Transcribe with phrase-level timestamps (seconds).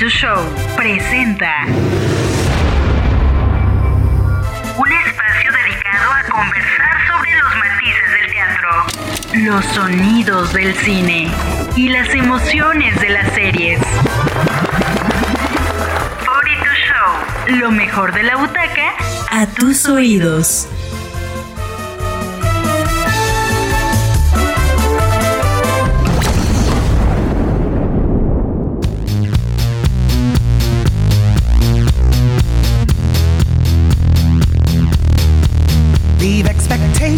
[0.00, 0.42] to Show
[0.76, 1.66] presenta
[4.78, 8.70] un espacio dedicado a conversar sobre los matices del teatro,
[9.44, 11.30] los sonidos del cine
[11.76, 13.78] y las emociones de las series.
[16.24, 18.94] 42 Show, lo mejor de la butaca
[19.30, 20.66] a tus oídos.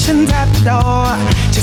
[0.02, 1.61] Expectations at the door.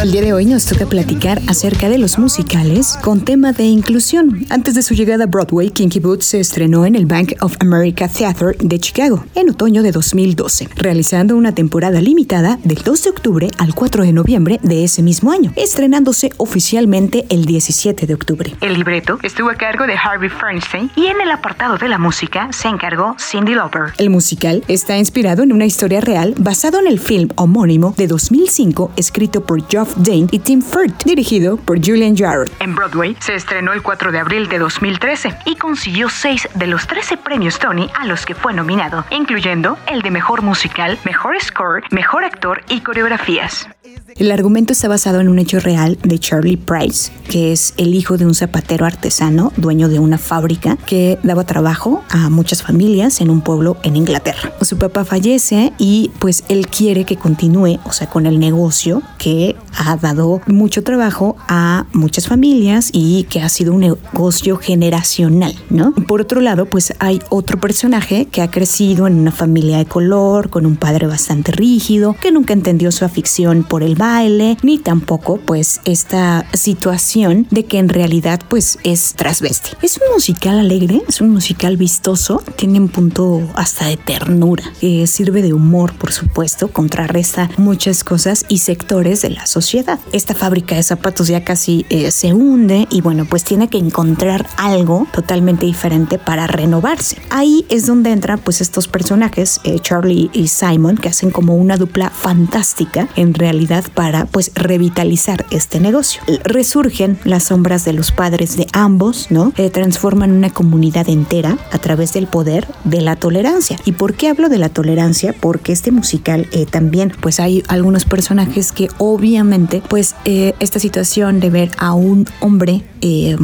[0.00, 4.46] El día de hoy nos toca platicar acerca de los musicales con tema de inclusión.
[4.50, 8.06] Antes de su llegada a Broadway, Kinky Boots se estrenó en el Bank of America
[8.06, 13.48] Theater de Chicago en otoño de 2012, realizando una temporada limitada del 2 de octubre
[13.58, 18.54] al 4 de noviembre de ese mismo año, estrenándose oficialmente el 17 de octubre.
[18.60, 22.48] El libreto estuvo a cargo de Harvey Feinstein y en el apartado de la música
[22.52, 23.92] se encargó Cindy Lauper.
[23.98, 28.92] El musical está inspirado en una historia real basado en el film homónimo de 2005
[28.96, 32.52] escrito por Geoff Dane y Tim Firth, dirigido por Julian Jarrett.
[32.60, 36.86] En Broadway se estrenó el 4 de abril de 2013 y consiguió 6 de los
[36.86, 41.84] 13 premios Tony a los que fue nominado, incluyendo el de Mejor Musical, Mejor Score,
[41.90, 43.68] Mejor Actor y Coreografías.
[44.16, 48.16] El argumento está basado en un hecho real de Charlie Price, que es el hijo
[48.16, 53.30] de un zapatero artesano, dueño de una fábrica que daba trabajo a muchas familias en
[53.30, 54.52] un pueblo en Inglaterra.
[54.60, 59.56] Su papá fallece y pues él quiere que continúe, o sea, con el negocio que
[59.76, 65.92] ha dado mucho trabajo a muchas familias y que ha sido un negocio generacional, ¿no?
[65.92, 70.50] Por otro lado, pues hay otro personaje que ha crecido en una familia de color,
[70.50, 75.38] con un padre bastante rígido, que nunca entendió su afición por el baile, ni tampoco
[75.38, 79.70] pues esta situación de que en realidad pues es transvesti.
[79.80, 85.06] Es un musical alegre, es un musical vistoso, tiene un punto hasta de ternura, que
[85.06, 89.98] sirve de humor por supuesto, contrarresta muchas cosas y sectores de la sociedad.
[90.12, 94.46] Esta fábrica de zapatos ya casi eh, se hunde y bueno pues tiene que encontrar
[94.58, 97.16] algo totalmente diferente para renovarse.
[97.30, 101.78] Ahí es donde entran pues estos personajes, eh, Charlie y Simon, que hacen como una
[101.78, 103.61] dupla fantástica en realidad
[103.94, 106.22] para pues revitalizar este negocio.
[106.44, 109.52] Resurgen las sombras de los padres de ambos, ¿no?
[109.56, 113.78] Eh, transforman una comunidad entera a través del poder de la tolerancia.
[113.84, 115.34] ¿Y por qué hablo de la tolerancia?
[115.38, 121.40] Porque este musical eh, también pues hay algunos personajes que obviamente pues eh, esta situación
[121.40, 123.36] de ver a un hombre eh,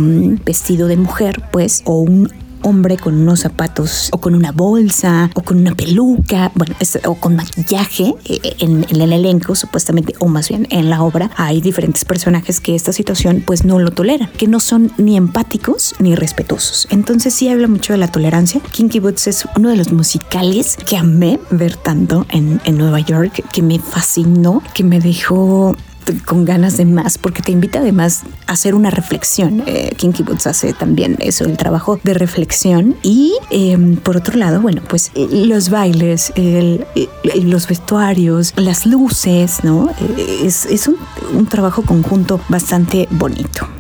[0.45, 2.33] vestido de mujer pues o un
[2.63, 6.75] hombre con unos zapatos o con una bolsa o con una peluca, bueno,
[7.07, 11.31] o con maquillaje eh, en, en el elenco supuestamente o más bien en la obra
[11.37, 15.95] hay diferentes personajes que esta situación pues no lo toleran, que no son ni empáticos
[15.99, 16.87] ni respetuosos.
[16.91, 18.61] Entonces sí habla mucho de la tolerancia.
[18.73, 23.43] Kinky Boots es uno de los musicales que amé ver tanto en, en Nueva York,
[23.53, 25.77] que me fascinó, que me dejó
[26.27, 29.63] con ganas de más, porque te invita además a hacer una reflexión.
[29.67, 32.97] Eh, Kinky Boots hace también eso, el trabajo de reflexión.
[33.03, 37.09] Y eh, por otro lado, bueno, pues eh, los bailes, el- eh,
[37.43, 39.91] los vestuarios, las luces, ¿no?
[40.01, 43.78] Eh, es es un trabajo conjunto bastante bonito.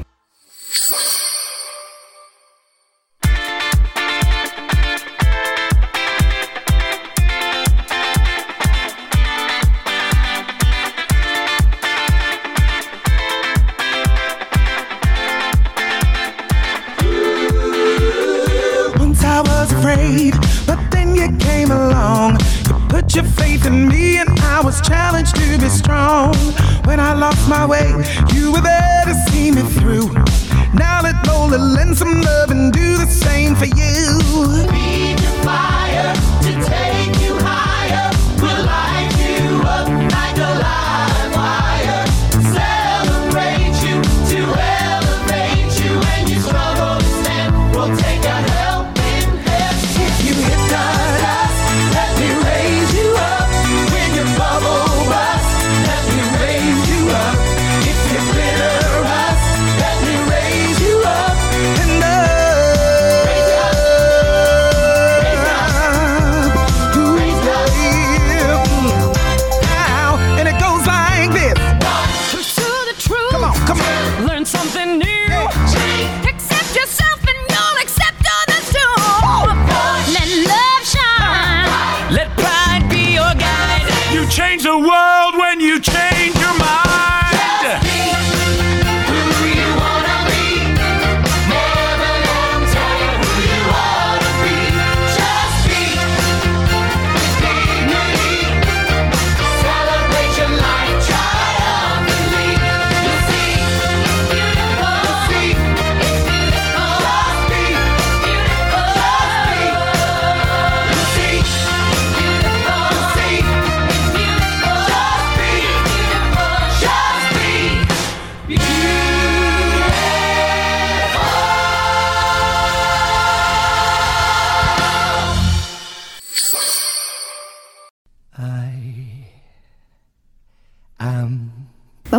[27.18, 27.88] Lost my way,
[28.32, 30.12] you were there to see me through.
[30.72, 35.07] Now let Lola lend some love and do the same for you.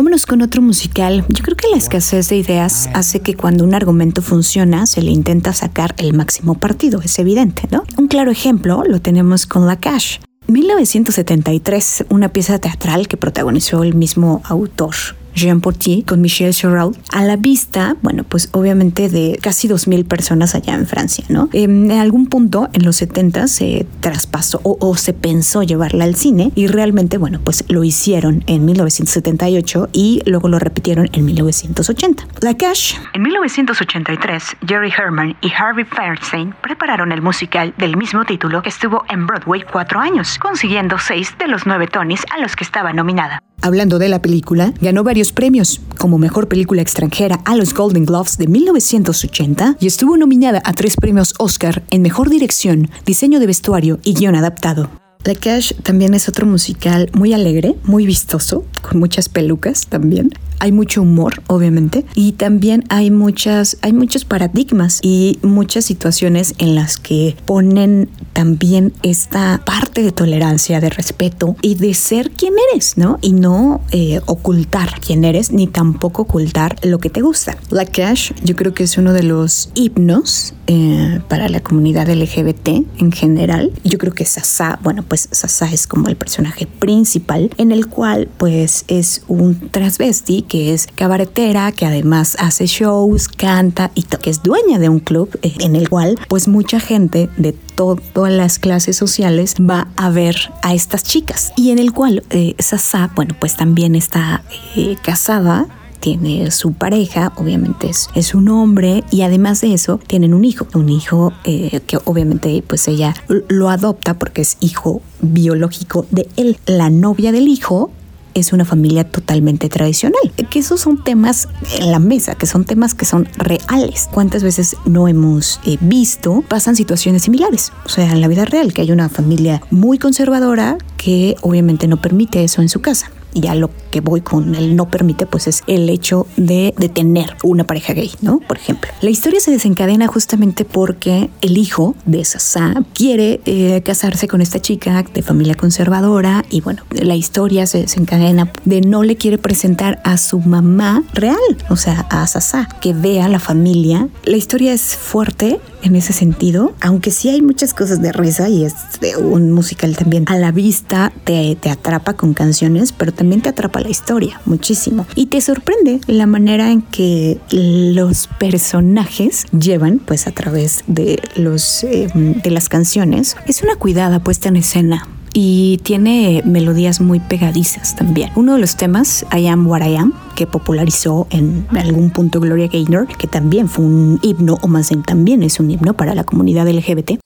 [0.00, 1.26] Vámonos con otro musical.
[1.28, 5.10] Yo creo que la escasez de ideas hace que cuando un argumento funciona se le
[5.10, 7.84] intenta sacar el máximo partido, es evidente, ¿no?
[7.98, 10.20] Un claro ejemplo lo tenemos con La Cash.
[10.46, 14.94] 1973, una pieza teatral que protagonizó el mismo autor,
[15.34, 20.54] Jean Portier con Michel Chorel a la vista, bueno, pues obviamente de casi 2.000 personas
[20.54, 21.48] allá en Francia, ¿no?
[21.52, 26.14] Em, en algún punto en los 70 se traspasó o, o, se pensó llevarla al
[26.14, 32.26] cine y realmente, bueno, pues lo hicieron en 1978 y luego lo repitieron en 1980.
[32.40, 32.94] La Cash.
[33.14, 39.04] En 1983, Jerry Herman y Harvey Fierstein prepararon el musical del mismo título que estuvo
[39.08, 43.42] en Broadway cuatro años, consiguiendo seis de los nueve Tonys a los que estaba nominada.
[43.62, 48.38] Hablando de la película, ganó varios premios, como Mejor Película Extranjera a los Golden Globes
[48.38, 53.98] de 1980 y estuvo nominada a tres premios Oscar en Mejor Dirección, Diseño de Vestuario
[54.02, 54.88] y Guión Adaptado.
[55.24, 60.32] La Cash también es otro musical muy alegre, muy vistoso, con muchas pelucas también.
[60.60, 66.74] Hay mucho humor, obviamente, y también hay muchas, hay muchos paradigmas y muchas situaciones en
[66.74, 72.96] las que ponen también esta parte de tolerancia, de respeto y de ser quien eres,
[72.96, 73.18] ¿no?
[73.20, 77.56] Y no eh, ocultar quién eres, ni tampoco ocultar lo que te gusta.
[77.70, 82.68] La Cash, yo creo que es uno de los himnos eh, para la comunidad LGBT
[82.98, 83.72] en general.
[83.84, 88.28] Yo creo que Sasa, bueno, pues Sasa es como el personaje principal, en el cual
[88.38, 94.42] pues es un transvesti que es cabaretera, que además hace shows, canta y que es
[94.42, 98.96] dueña de un club eh, en el cual pues mucha gente de todas las clases
[98.96, 103.56] sociales va a ver a estas chicas y en el cual eh, Sasa, bueno, pues
[103.56, 104.42] también está
[104.76, 105.68] eh, casada
[106.00, 110.88] tiene su pareja, obviamente es, un hombre y además de eso tienen un hijo, un
[110.88, 113.14] hijo que obviamente pues ella
[113.48, 116.56] lo adopta porque es hijo biológico de él.
[116.64, 117.90] La novia del hijo
[118.40, 120.20] es una familia totalmente tradicional.
[120.50, 121.48] Que esos son temas
[121.78, 124.08] en la mesa, que son temas que son reales.
[124.10, 126.42] ¿Cuántas veces no hemos eh, visto?
[126.48, 127.72] Pasan situaciones similares.
[127.84, 132.00] O sea, en la vida real, que hay una familia muy conservadora que obviamente no
[132.00, 135.62] permite eso en su casa ya lo que voy con el no permite, pues es
[135.66, 138.40] el hecho de, de, tener una pareja gay, ¿no?
[138.40, 138.90] Por ejemplo.
[139.00, 144.60] La historia se desencadena justamente porque el hijo de Sasa quiere eh, casarse con esta
[144.60, 150.00] chica de familia conservadora y bueno, la historia se desencadena de no le quiere presentar
[150.04, 151.36] a su mamá real,
[151.68, 154.08] o sea, a Sasa, que vea la familia.
[154.24, 158.64] La historia es fuerte en ese sentido, aunque sí hay muchas cosas de risa y
[158.64, 158.74] es
[159.18, 160.24] un musical también.
[160.26, 165.06] A la vista, te, te atrapa con canciones, pero también te atrapa la historia muchísimo.
[165.14, 171.84] Y te sorprende la manera en que los personajes llevan pues a través de los
[171.84, 173.36] eh, de las canciones.
[173.46, 178.30] Es una cuidada puesta en escena y tiene melodías muy pegadizas también.
[178.34, 182.68] Uno de los temas, I Am What I Am, que popularizó en algún punto Gloria
[182.68, 186.24] Gaynor, que también fue un himno, o más bien también es un himno para la
[186.24, 187.20] comunidad LGBT.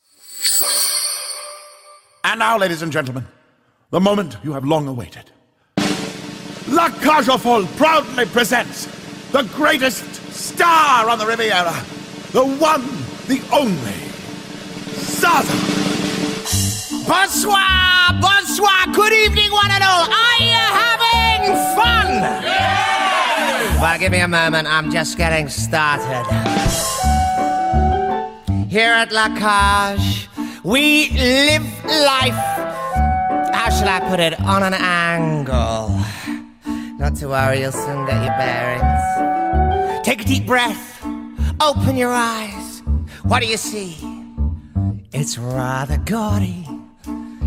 [2.23, 3.25] And now, ladies and gentlemen,
[3.90, 5.30] the moment you have long awaited.
[6.68, 8.88] La Folles proudly presents
[9.32, 11.75] the greatest star on the Riviera,
[12.32, 12.82] the one,
[13.28, 13.94] the only,
[14.96, 16.84] Zaza.
[17.06, 20.08] Bonsoir, bonsoir, good evening, one and all.
[20.08, 22.08] Are you having fun?
[23.78, 26.25] Well, give me a moment, I'm just getting started.
[28.70, 30.30] Here at La Cage,
[30.62, 32.40] we live life,
[33.52, 36.00] how shall I put it, on an angle.
[36.99, 40.06] Not to worry, you'll soon get your bearings.
[40.06, 41.04] Take a deep breath,
[41.61, 42.82] open your eyes.
[43.25, 43.94] What do you see?
[45.12, 46.74] It's rather gaudy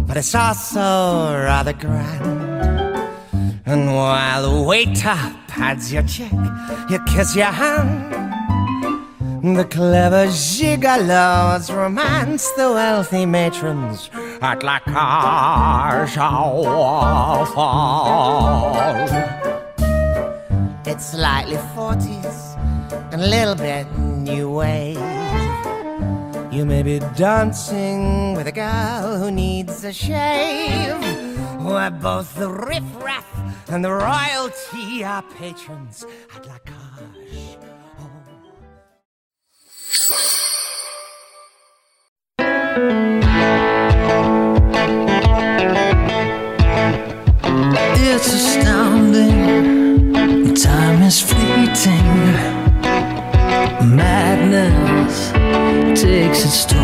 [0.07, 2.57] but it's also rather grand.
[3.65, 6.31] And while the waiter pads your check,
[6.89, 8.13] you kiss your hand.
[9.43, 14.09] The clever gigolos romance the wealthy matrons
[14.41, 16.15] at La Cage
[17.53, 19.11] Folles.
[20.85, 22.57] It's slightly 40s
[23.13, 24.97] and a little bit new wave.
[26.51, 30.95] You may be dancing with a girl who needs a shave.
[31.65, 33.25] Where both the riffraff
[33.67, 37.57] and the royalty are patrons at La Cage.
[37.99, 38.11] Oh.
[47.95, 50.53] It's astounding.
[50.53, 52.05] Time is fleeting.
[53.95, 55.31] Madness
[55.99, 56.76] takes its toll.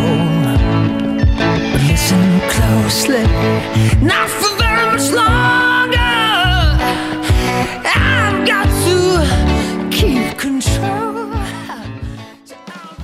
[4.00, 4.53] Not for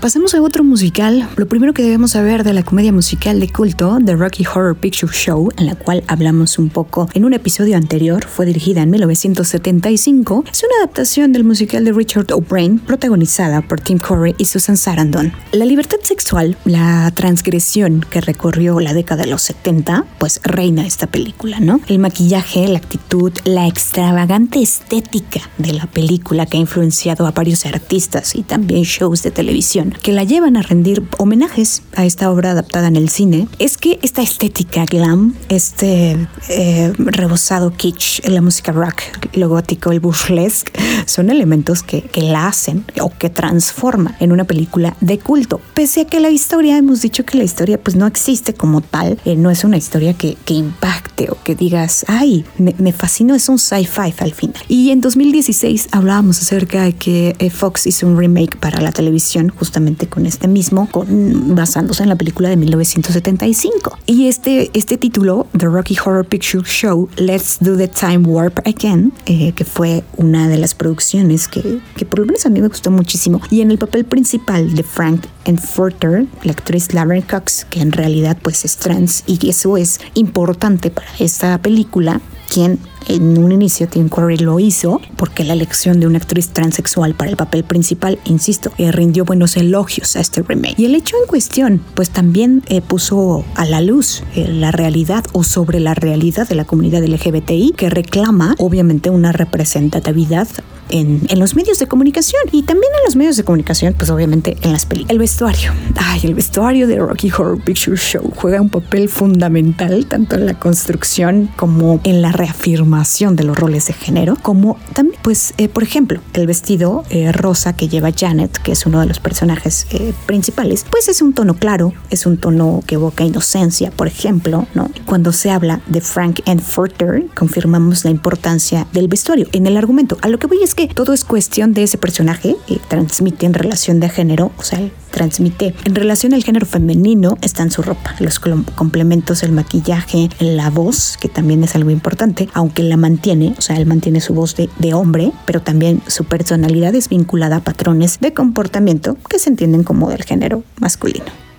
[0.01, 1.29] Pasemos a otro musical.
[1.37, 5.13] Lo primero que debemos saber de la comedia musical de culto, The Rocky Horror Picture
[5.13, 10.45] Show, en la cual hablamos un poco en un episodio anterior, fue dirigida en 1975.
[10.51, 15.35] Es una adaptación del musical de Richard O'Brien, protagonizada por Tim Curry y Susan Sarandon.
[15.53, 21.09] La libertad sexual, la transgresión que recorrió la década de los 70, pues reina esta
[21.09, 21.79] película, ¿no?
[21.89, 27.67] El maquillaje, la actitud, la extravagante estética de la película que ha influenciado a varios
[27.67, 32.53] artistas y también shows de televisión que la llevan a rendir homenajes a esta obra
[32.53, 36.17] adaptada en el cine, es que esta estética glam, este
[36.49, 39.03] eh, rebosado kitsch, la música rock,
[39.35, 40.73] lo gótico, el burlesque,
[41.07, 45.61] son elementos que, que la hacen o que transforman en una película de culto.
[45.75, 49.19] Pese a que la historia, hemos dicho que la historia pues no existe como tal,
[49.25, 53.35] eh, no es una historia que, que impacte o que digas, ay, me, me fascinó,
[53.35, 54.63] es un sci-fi al final.
[54.69, 59.49] Y en 2016 hablábamos acerca de que eh, Fox hizo un remake para la televisión
[59.49, 63.99] justamente con este mismo, con, basándose en la película de 1975.
[64.07, 69.13] Y este, este título, The Rocky Horror Picture Show, Let's Do the Time Warp Again,
[69.27, 72.69] eh, que fue una de las producciones que, que por lo menos a mí me
[72.69, 73.41] gustó muchísimo.
[73.51, 78.37] Y en el papel principal de Frank Enforter, la actriz Lauren Cox, que en realidad
[78.41, 82.21] pues es trans y eso es importante para esta película,
[82.51, 82.79] quien
[83.09, 87.31] en un inicio Tim Curry lo hizo porque la elección de una actriz transexual para
[87.31, 90.79] el papel principal, insisto, eh, rindió buenos elogios a este remake.
[90.79, 95.25] Y el hecho en cuestión, pues también eh, puso a la luz eh, la realidad
[95.33, 100.49] o sobre la realidad de la comunidad LGBTI que reclama obviamente una representatividad
[100.91, 104.57] en, en, los medios de comunicación y también en los medios de comunicación, pues obviamente
[104.63, 105.13] en las películas.
[105.13, 105.73] El vestuario.
[105.97, 110.55] Ay, el vestuario de Rocky Horror Picture Show juega un papel fundamental tanto en la
[110.55, 115.83] construcción como en la reafirmación de los roles de género, como también, pues, eh, por
[115.83, 120.13] ejemplo, el vestido eh, rosa que lleva Janet, que es uno de los personajes eh,
[120.27, 124.91] principales, pues es un tono claro, es un tono que evoca inocencia, por ejemplo, ¿no?
[125.07, 129.47] Cuando se habla de Frank Enforter, confirmamos la importancia del vestuario.
[129.53, 132.57] En el argumento, a lo que voy es que todo es cuestión de ese personaje
[132.67, 137.63] y transmite en relación de género, o sea, transmite en relación al género femenino está
[137.63, 142.83] en su ropa, los complementos, el maquillaje, la voz, que también es algo importante, aunque
[142.83, 146.95] la mantiene, o sea, él mantiene su voz de, de hombre, pero también su personalidad
[146.95, 151.50] es vinculada a patrones de comportamiento que se entienden como del género masculino.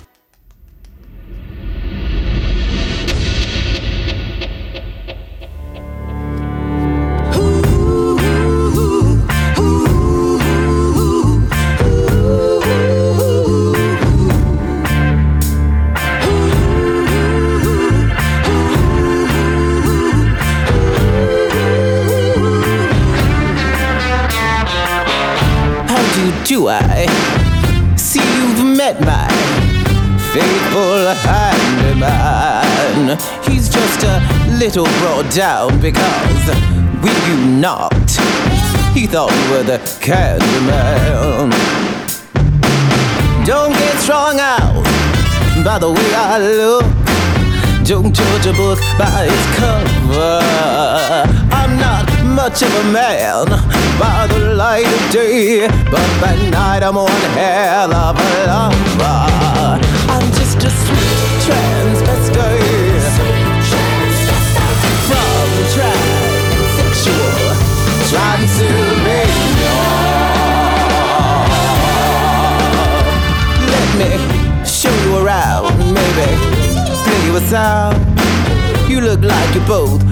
[26.52, 27.08] Do I
[27.96, 29.26] see you've met my
[30.34, 33.18] faithful handyman?
[33.48, 34.20] He's just a
[34.60, 36.50] little brought down because
[37.02, 38.20] we you knocked,
[38.94, 41.52] he thought you were the candyman.
[43.46, 44.84] Don't get strung out
[45.64, 46.84] by the way I look.
[47.86, 50.42] Don't judge a book by its cover.
[51.54, 53.46] I'm not much of a man
[54.00, 59.80] by the light of day, but by night I'm one hell of a lover.
[60.10, 63.02] I'm just a sweet transvestite
[65.08, 67.56] from transsexual
[68.12, 69.78] Transylvania.
[73.74, 74.12] Let me
[74.66, 76.28] show you around, maybe
[77.04, 78.00] play you a sound.
[78.90, 80.11] You look like you're both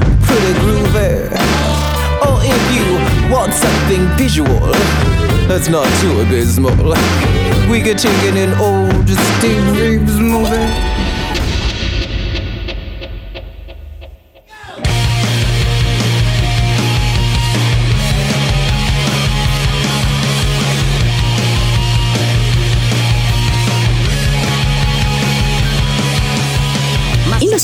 [3.39, 4.59] want something visual,
[5.47, 6.75] that's not too abysmal.
[7.71, 10.88] We could take in an old Steve Reeves movie.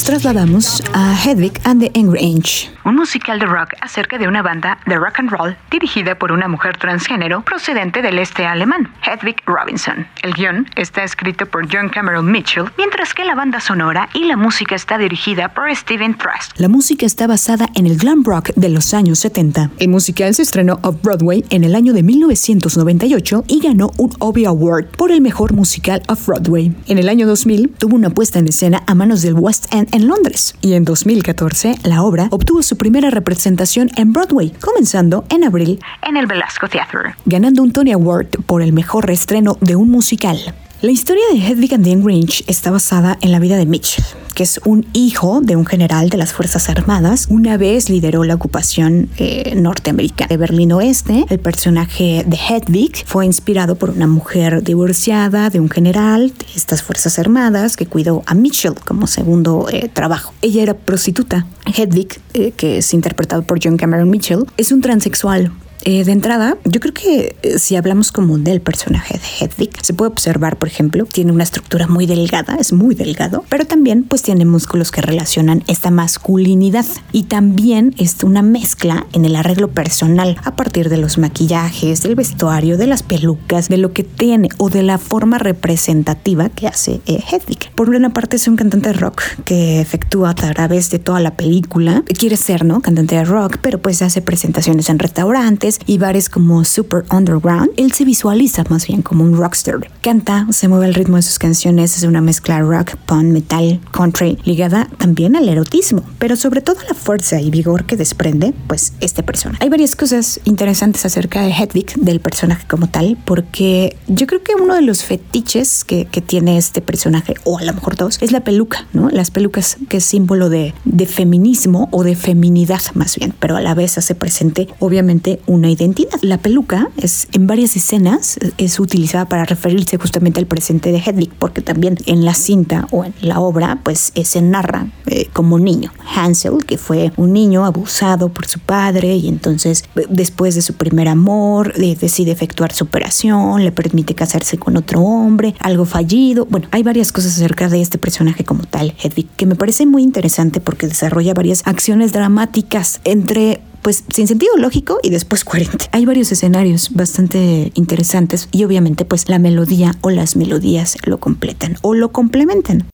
[0.05, 4.77] Trasladamos a Hedwig and the Angry Inch, un musical de rock acerca de una banda
[4.85, 10.05] de rock and roll dirigida por una mujer transgénero procedente del este alemán, Hedwig Robinson.
[10.21, 14.37] El guion está escrito por John Cameron Mitchell, mientras que la banda sonora y la
[14.37, 16.51] música está dirigida por Steven Trust.
[16.57, 19.71] La música está basada en el glam rock de los años 70.
[19.79, 24.85] El musical se estrenó off-Broadway en el año de 1998 y ganó un Obie Award
[24.85, 26.75] por el mejor musical off-Broadway.
[26.85, 30.07] En el año 2000 tuvo una puesta en escena a manos del West End en
[30.07, 30.55] Londres.
[30.61, 36.17] Y en 2014, la obra obtuvo su primera representación en Broadway, comenzando en abril En
[36.17, 37.15] el Velasco Theater.
[37.25, 40.37] ganando un Tony Award por el mejor reestreno de un musical.
[40.85, 43.99] La historia de Hedwig and the Angry Inch está basada en la vida de Mitch,
[44.35, 47.25] que es un hijo de un general de las Fuerzas Armadas.
[47.31, 51.25] Una vez lideró la ocupación eh, norteamericana de Berlín Oeste.
[51.27, 56.83] El personaje de Hedwig fue inspirado por una mujer divorciada de un general de estas
[56.83, 60.35] Fuerzas Armadas que cuidó a Mitchell como segundo eh, trabajo.
[60.43, 61.47] Ella era prostituta.
[61.65, 65.51] Hedwig, eh, que es interpretado por John Cameron Mitchell, es un transexual
[65.87, 69.93] eh, de entrada, yo creo que eh, si hablamos como del personaje de Hedwig, se
[69.93, 74.23] puede observar, por ejemplo, tiene una estructura muy delgada, es muy delgado, pero también pues
[74.23, 80.37] tiene músculos que relacionan esta masculinidad y también es una mezcla en el arreglo personal
[80.43, 84.71] a partir de los maquillajes, del vestuario, de las pelucas, de lo que tiene o
[84.71, 87.71] de la forma representativa que hace eh, Hedwig.
[87.75, 91.37] Por una parte es un cantante de rock que efectúa a través de toda la
[91.37, 92.81] película, quiere ser, ¿no?
[92.81, 97.71] Cantante de rock, pero pues hace presentaciones en restaurantes y bares como Super Underground.
[97.77, 99.89] Él se visualiza más bien como un rockstar.
[100.01, 104.37] Canta, se mueve al ritmo de sus canciones, es una mezcla rock, punk, metal, country,
[104.45, 108.93] ligada también al erotismo, pero sobre todo a la fuerza y vigor que desprende, pues,
[108.99, 109.63] este personaje.
[109.63, 114.53] Hay varias cosas interesantes acerca de Hedwig, del personaje como tal, porque yo creo que
[114.55, 118.31] uno de los fetiches que, que tiene este personaje, o a lo mejor dos, es
[118.31, 119.09] la peluca, ¿no?
[119.09, 123.61] Las pelucas que es símbolo de, de feminismo o de feminidad más bien, pero a
[123.61, 126.19] la vez hace presente obviamente una identidad.
[126.21, 131.31] La peluca es en varias escenas es utilizada para referirse justamente al presente de Hedwig,
[131.37, 135.59] porque también en la cinta o en la obra pues eh, se narra eh, como
[135.59, 135.91] niño.
[136.15, 140.73] Hansel, que fue un niño abusado por su padre y entonces eh, después de su
[140.73, 146.45] primer amor decide efectuar su operación, le permite casarse con otro hombre, algo fallido.
[146.45, 150.03] Bueno, hay varias cosas acerca de este personaje como tal, Hedwig, que me parece muy
[150.03, 155.89] interesante porque desarrolla varias acciones dramáticas entre pues sin sentido lógico y después coherente.
[155.91, 161.77] Hay varios escenarios bastante interesantes y obviamente pues la melodía o las melodías lo completan
[161.83, 162.89] o lo complementan.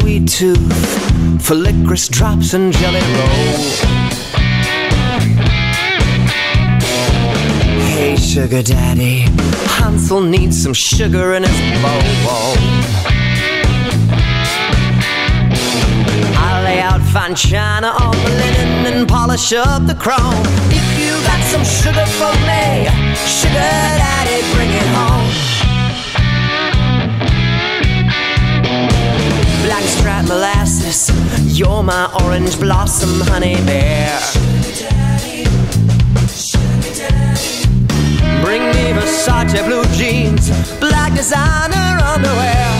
[0.00, 3.60] Sweet tooth for licorice drops and jelly roll.
[7.92, 9.20] Hey, sugar daddy,
[9.76, 12.56] Hansel needs some sugar in his bowl.
[16.36, 20.42] I lay out fine china on the linen and polish up the chrome.
[20.70, 23.70] If you got some sugar for me, sugar
[24.02, 25.53] daddy, bring it home.
[29.74, 31.10] Blackstrap molasses,
[31.58, 34.20] you're my orange blossom honey bear.
[38.44, 40.46] Bring me Versace blue jeans,
[40.78, 42.70] black designer underwear.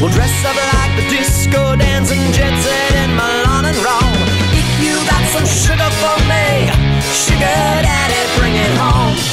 [0.00, 4.22] We'll dress up like the disco dancing jet set in Milan and Rome.
[4.54, 6.70] If you got some sugar for me,
[7.02, 9.31] sugar daddy, bring it home.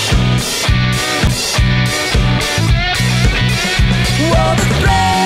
[4.22, 5.19] All the threads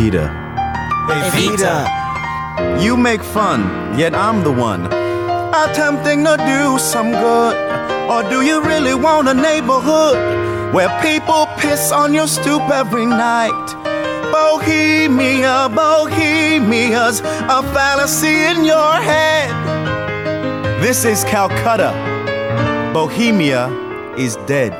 [0.00, 0.24] Our Akita.
[1.28, 2.82] Evita.
[2.82, 4.86] You make fun, yet I'm the one.
[5.52, 7.54] Attempting to do some good.
[8.08, 10.16] Or do you really want a neighborhood
[10.72, 13.66] where people piss on your stoop every night?
[14.32, 19.50] Bohemia, Bohemia's a fallacy in your head.
[20.80, 21.92] This is Calcutta.
[22.94, 23.68] Bohemia
[24.16, 24.72] is dead.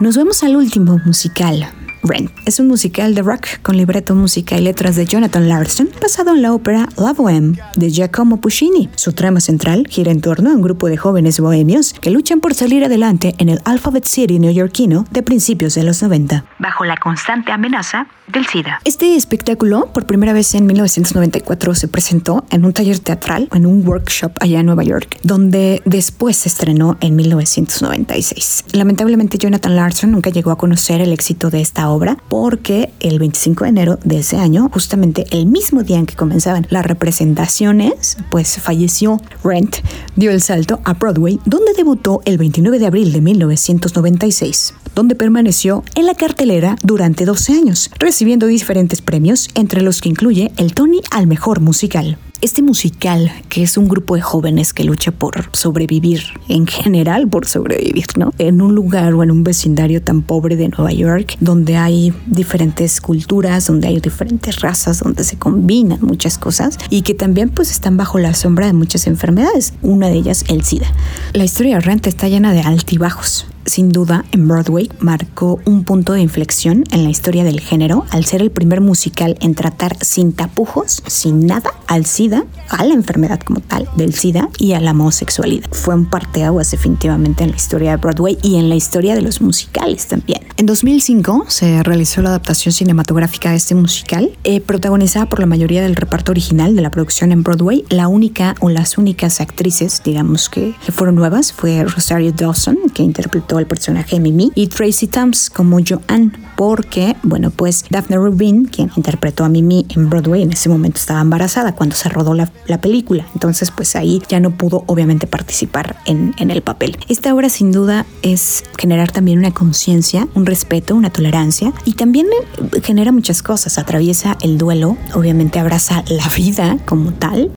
[0.00, 1.81] Nos vemos al último musical.
[2.02, 6.34] Rent es un musical de rock con libreto, música y letras de Jonathan Larson, basado
[6.34, 8.88] en la ópera La Bohème de Giacomo Puccini.
[8.96, 12.54] Su trama central gira en torno a un grupo de jóvenes bohemios que luchan por
[12.54, 16.44] salir adelante en el Alphabet City neoyorquino de principios de los 90.
[16.58, 18.80] Bajo la constante amenaza del SIDA.
[18.84, 23.86] Este espectáculo, por primera vez en 1994, se presentó en un taller teatral, en un
[23.86, 28.64] workshop allá en Nueva York, donde después se estrenó en 1996.
[28.72, 31.91] Lamentablemente, Jonathan Larson nunca llegó a conocer el éxito de esta obra
[32.28, 36.66] porque el 25 de enero de ese año, justamente el mismo día en que comenzaban
[36.70, 39.76] las representaciones, pues falleció Rent,
[40.16, 45.84] dio el salto a Broadway, donde debutó el 29 de abril de 1996, donde permaneció
[45.94, 51.00] en la cartelera durante 12 años, recibiendo diferentes premios, entre los que incluye el Tony
[51.10, 52.18] al mejor musical.
[52.42, 57.46] Este musical, que es un grupo de jóvenes que lucha por sobrevivir, en general por
[57.46, 58.34] sobrevivir, ¿no?
[58.38, 63.00] En un lugar o en un vecindario tan pobre de Nueva York, donde hay diferentes
[63.00, 67.96] culturas, donde hay diferentes razas, donde se combinan muchas cosas y que también pues están
[67.96, 70.92] bajo la sombra de muchas enfermedades, una de ellas el SIDA.
[71.34, 76.20] La historia de está llena de altibajos, sin duda, en Broadway marcó un punto de
[76.20, 81.02] inflexión en la historia del género al ser el primer musical en tratar sin tapujos,
[81.06, 85.68] sin nada, al SIDA, a la enfermedad como tal del SIDA y a la homosexualidad.
[85.70, 89.40] Fue un parteaguas definitivamente en la historia de Broadway y en la historia de los
[89.40, 90.40] musicales también.
[90.56, 95.82] En 2005 se realizó la adaptación cinematográfica de este musical, eh, protagonizada por la mayoría
[95.82, 97.84] del reparto original de la producción en Broadway.
[97.88, 103.02] La única o las únicas actrices, digamos que, que fueron nuevas, fue Rosario Dawson, que
[103.02, 108.66] interpretó el personaje de Mimi, y Tracy Thoms como Joanne, porque, bueno, pues Daphne Rubin,
[108.66, 112.50] quien interpretó a Mimi en Broadway, en ese momento estaba embarazada cuando se rodó la,
[112.66, 116.98] la película, entonces pues ahí ya no pudo obviamente participar en, en el papel.
[117.08, 122.26] Esta obra sin duda es generar también una conciencia, un respeto, una tolerancia, y también
[122.26, 127.52] eh, genera muchas cosas, atraviesa el duelo, obviamente abraza la vida como tal,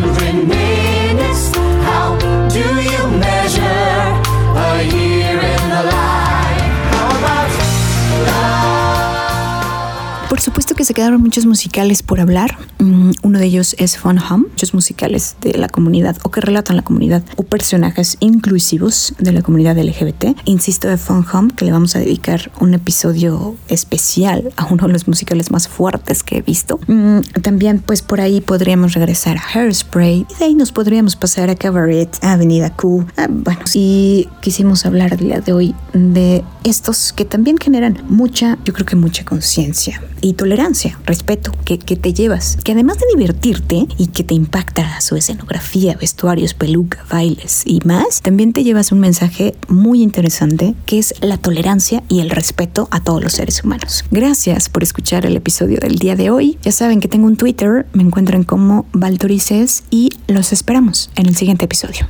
[0.00, 1.52] 525,600 minutes,
[1.84, 2.16] how
[2.48, 4.16] do you measure
[4.56, 6.72] a year in the life?
[6.92, 7.50] How about
[8.26, 10.28] love?
[10.30, 12.56] Por supuesto que se quedaron muchos musicales por hablar.
[12.78, 16.76] Mm, Uno de ellos es Fun Home, muchos musicales de la comunidad o que relatan
[16.76, 20.36] la comunidad o personajes inclusivos de la comunidad LGBT.
[20.44, 24.92] Insisto de Fun Home que le vamos a dedicar un episodio especial a uno de
[24.92, 26.78] los musicales más fuertes que he visto.
[26.86, 31.50] Mm, También pues por ahí podríamos regresar a Hairspray y de ahí nos podríamos pasar
[31.50, 33.06] a Cabaret, a Avenida Q.
[33.16, 38.58] Ah, bueno, si quisimos hablar el día de hoy de estos que también generan mucha,
[38.64, 43.06] yo creo que mucha conciencia y tolerancia, respeto que, que te llevas, que además de
[43.16, 48.92] divertirte y que te impacta su escenografía, vestuarios, peluca, bailes y más, también te llevas
[48.92, 53.64] un mensaje muy interesante que es la tolerancia y el respeto a todos los seres
[53.64, 54.04] humanos.
[54.10, 56.58] Gracias por escuchar el episodio del día de hoy.
[56.62, 61.36] Ya saben que tengo un Twitter, me encuentran como Valtorices y los esperamos en el
[61.36, 62.06] siguiente episodio.